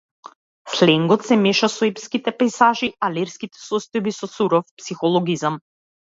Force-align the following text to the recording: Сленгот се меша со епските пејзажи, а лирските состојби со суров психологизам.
Сленгот 0.75 1.27
се 1.27 1.37
меша 1.41 1.69
со 1.73 1.87
епските 1.89 2.33
пејзажи, 2.39 2.91
а 3.07 3.11
лирските 3.19 3.63
состојби 3.67 4.17
со 4.23 4.33
суров 4.35 4.69
психологизам. 4.83 5.63